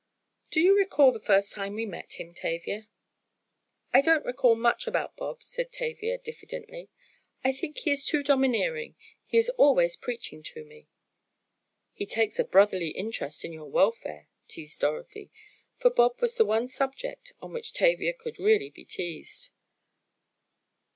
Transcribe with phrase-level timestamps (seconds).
[0.49, 2.87] "Do you recall the first time we met him, Tavia?"
[3.93, 6.89] "I don't recall much about Bob," said Tavia, diffidently,
[7.43, 8.95] "I think he is too domineering.
[9.27, 10.87] He is always preaching to me!"
[11.93, 15.29] "He takes a brotherly interest in your welfare," teased Dorothy,
[15.77, 19.51] for Bob was the one subject on which Tavia could really be teased.